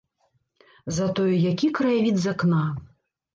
[0.97, 2.63] Затое які краявід з акна!